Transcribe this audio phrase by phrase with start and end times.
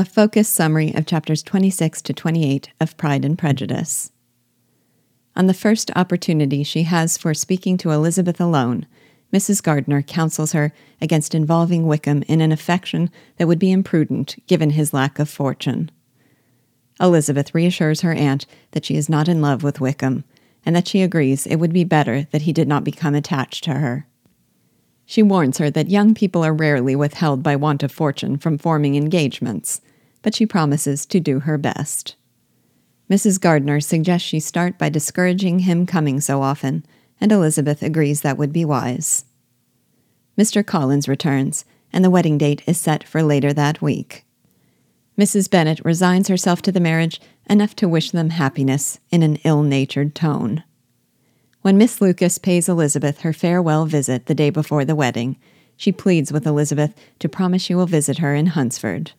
[0.00, 4.10] A focused summary of chapters 26 to 28 of Pride and Prejudice.
[5.36, 8.86] On the first opportunity she has for speaking to Elizabeth alone,
[9.30, 9.62] Mrs.
[9.62, 10.72] Gardiner counsels her
[11.02, 15.90] against involving Wickham in an affection that would be imprudent given his lack of fortune.
[16.98, 20.24] Elizabeth reassures her aunt that she is not in love with Wickham,
[20.64, 23.74] and that she agrees it would be better that he did not become attached to
[23.74, 24.06] her.
[25.04, 28.94] She warns her that young people are rarely withheld by want of fortune from forming
[28.94, 29.82] engagements,
[30.22, 32.16] but she promises to do her best.
[33.10, 33.40] Mrs.
[33.40, 36.84] Gardiner suggests she start by discouraging him coming so often,
[37.20, 39.24] and Elizabeth agrees that would be wise.
[40.38, 40.64] Mr.
[40.64, 44.24] Collins returns, and the wedding date is set for later that week.
[45.18, 45.50] Mrs.
[45.50, 50.14] Bennet resigns herself to the marriage enough to wish them happiness in an ill natured
[50.14, 50.62] tone.
[51.62, 55.36] When Miss Lucas pays Elizabeth her farewell visit the day before the wedding,
[55.76, 59.12] she pleads with Elizabeth to promise she will visit her in Hunsford.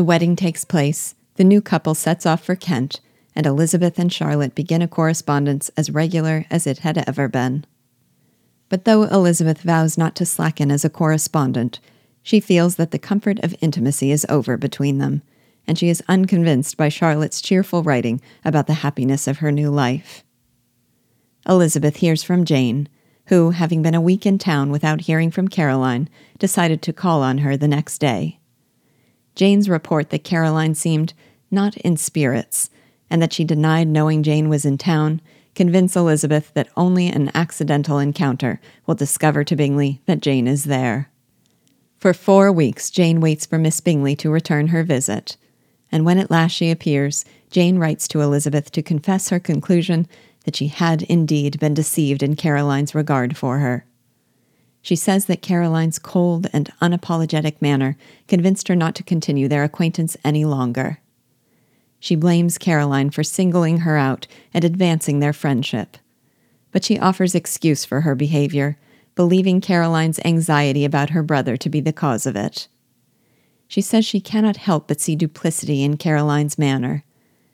[0.00, 3.02] The wedding takes place, the new couple sets off for Kent,
[3.36, 7.66] and Elizabeth and Charlotte begin a correspondence as regular as it had ever been.
[8.70, 11.80] But though Elizabeth vows not to slacken as a correspondent,
[12.22, 15.20] she feels that the comfort of intimacy is over between them,
[15.66, 20.24] and she is unconvinced by Charlotte's cheerful writing about the happiness of her new life.
[21.46, 22.88] Elizabeth hears from Jane,
[23.26, 27.36] who, having been a week in town without hearing from Caroline, decided to call on
[27.36, 28.39] her the next day.
[29.40, 31.14] Jane's report that Caroline seemed
[31.50, 32.68] not in spirits,
[33.08, 35.22] and that she denied knowing Jane was in town,
[35.54, 41.08] convince Elizabeth that only an accidental encounter will discover to Bingley that Jane is there.
[41.96, 45.38] For four weeks, Jane waits for Miss Bingley to return her visit,
[45.90, 50.06] and when at last she appears, Jane writes to Elizabeth to confess her conclusion
[50.44, 53.86] that she had indeed been deceived in Caroline's regard for her.
[54.82, 57.96] She says that Caroline's cold and unapologetic manner
[58.28, 61.00] convinced her not to continue their acquaintance any longer.
[61.98, 65.98] She blames Caroline for singling her out and advancing their friendship.
[66.72, 68.78] But she offers excuse for her behavior,
[69.14, 72.68] believing Caroline's anxiety about her brother to be the cause of it.
[73.68, 77.04] She says she cannot help but see duplicity in Caroline's manner,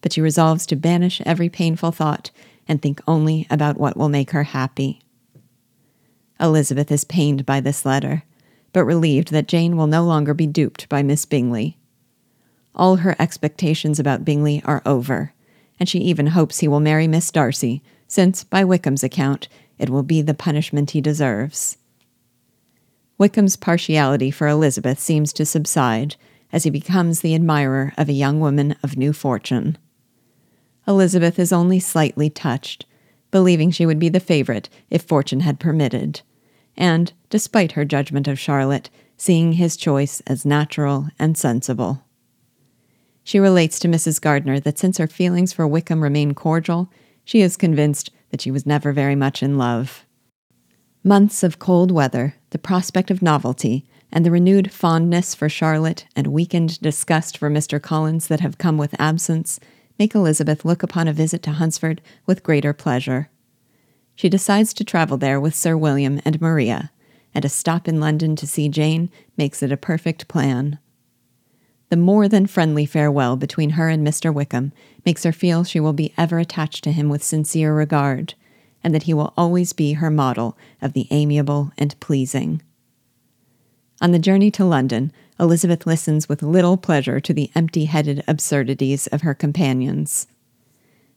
[0.00, 2.30] but she resolves to banish every painful thought
[2.66, 5.02] and think only about what will make her happy.
[6.40, 8.22] Elizabeth is pained by this letter,
[8.72, 11.76] but relieved that Jane will no longer be duped by Miss Bingley.
[12.74, 15.34] All her expectations about Bingley are over,
[15.78, 20.02] and she even hopes he will marry Miss Darcy, since, by Wickham's account, it will
[20.02, 21.76] be the punishment he deserves.
[23.18, 26.16] Wickham's partiality for Elizabeth seems to subside
[26.52, 29.76] as he becomes the admirer of a young woman of new fortune.
[30.88, 32.86] Elizabeth is only slightly touched,
[33.30, 36.22] believing she would be the favorite if fortune had permitted,
[36.80, 42.02] and, despite her judgment of Charlotte, seeing his choice as natural and sensible.
[43.22, 44.20] She relates to Mrs.
[44.20, 46.90] Gardiner that since her feelings for Wickham remain cordial,
[47.22, 50.06] she is convinced that she was never very much in love.
[51.04, 56.28] Months of cold weather, the prospect of novelty, and the renewed fondness for Charlotte and
[56.28, 57.80] weakened disgust for Mr.
[57.80, 59.60] Collins that have come with absence
[59.98, 63.28] make Elizabeth look upon a visit to Hunsford with greater pleasure.
[64.20, 66.92] She decides to travel there with Sir William and Maria,
[67.34, 70.78] and a stop in London to see Jane makes it a perfect plan.
[71.88, 74.30] The more than friendly farewell between her and Mr.
[74.30, 74.74] Wickham
[75.06, 78.34] makes her feel she will be ever attached to him with sincere regard,
[78.84, 82.60] and that he will always be her model of the amiable and pleasing.
[84.02, 89.06] On the journey to London, Elizabeth listens with little pleasure to the empty headed absurdities
[89.06, 90.26] of her companions.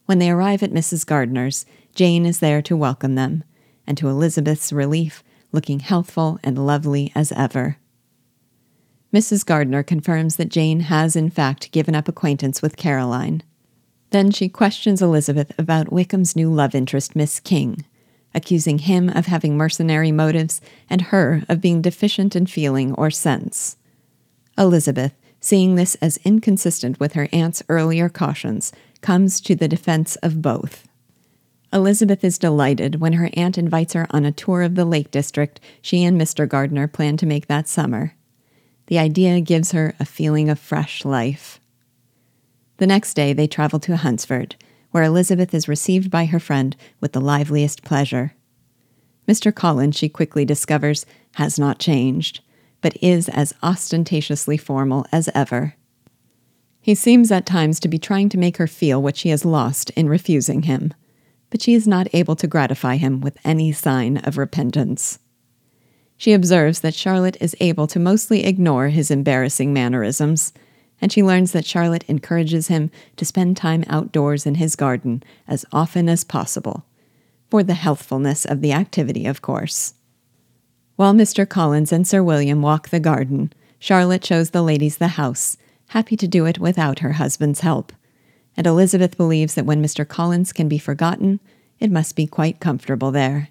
[0.06, 1.06] When they arrive at Mrs.
[1.06, 1.66] Gardiner's,
[1.96, 3.44] Jane is there to welcome them,
[3.88, 7.78] and to Elizabeth's relief, looking healthful and lovely as ever.
[9.14, 9.46] Mrs.
[9.46, 13.44] Gardiner confirms that Jane has, in fact, given up acquaintance with Caroline.
[14.10, 17.86] Then she questions Elizabeth about Wickham's new love interest, Miss King,
[18.34, 23.78] accusing him of having mercenary motives and her of being deficient in feeling or sense.
[24.58, 28.72] Elizabeth, seeing this as inconsistent with her aunt's earlier cautions,
[29.04, 30.88] comes to the defense of both.
[31.72, 35.60] Elizabeth is delighted when her aunt invites her on a tour of the Lake District
[35.82, 36.50] she and Mr.
[36.50, 38.16] Gardiner plan to make that summer.
[38.88, 41.60] The idea gives her a feeling of fresh life.
[42.78, 44.56] The next day they travel to Hunsford,
[44.90, 48.34] where Elizabeth is received by her friend with the liveliest pleasure.
[49.28, 49.54] Mr.
[49.54, 51.06] Collins, she quickly discovers,
[51.36, 52.42] has not changed
[52.84, 55.74] but is as ostentatiously formal as ever.
[56.84, 59.90] He seems at times to be trying to make her feel what she has lost
[59.92, 60.94] in refusing him,
[61.50, 65.18] but she is not able to gratify him with any sign of repentance.
[66.18, 70.52] She observes that Charlotte is able to mostly ignore his embarrassing mannerisms,
[71.00, 75.66] and she learns that Charlotte encourages him to spend time outdoors in his garden as
[75.72, 76.86] often as possible.
[77.50, 79.94] For the healthfulness of the activity, of course.
[80.98, 81.48] While Mr.
[81.48, 85.56] Collins and Sir William walk the garden, Charlotte shows the ladies the house,
[85.90, 87.92] happy to do it without her husband's help.
[88.56, 90.08] And Elizabeth believes that when Mr.
[90.08, 91.40] Collins can be forgotten,
[91.80, 93.50] it must be quite comfortable there.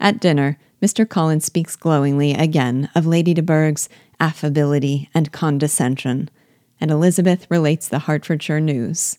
[0.00, 1.08] At dinner, Mr.
[1.08, 3.88] Collins speaks glowingly again of Lady de Bourgh's
[4.20, 6.28] affability and condescension,
[6.80, 9.18] and Elizabeth relates the Hertfordshire news.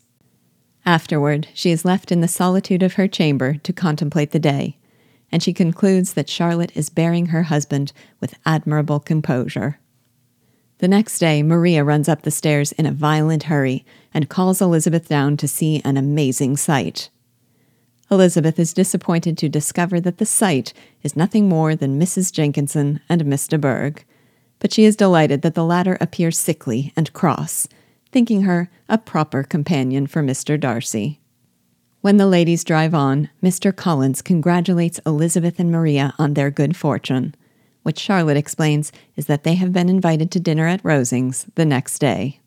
[0.85, 4.77] Afterward, she is left in the solitude of her chamber to contemplate the day,
[5.31, 9.79] and she concludes that Charlotte is bearing her husband with admirable composure.
[10.79, 15.07] The next day, Maria runs up the stairs in a violent hurry and calls Elizabeth
[15.07, 17.09] down to see an amazing sight.
[18.11, 22.31] Elizabeth is disappointed to discover that the sight is nothing more than Mrs.
[22.31, 24.03] Jenkinson and de Bourgh,
[24.59, 27.67] but she is delighted that the latter appears sickly and cross,
[28.11, 30.59] thinking her a proper companion for Mr.
[30.59, 31.19] Darcy.
[32.01, 33.75] When the ladies drive on, Mr.
[33.75, 37.33] Collins congratulates Elizabeth and Maria on their good fortune,
[37.85, 41.99] which Charlotte explains is that they have been invited to dinner at Rosings the next
[41.99, 42.39] day.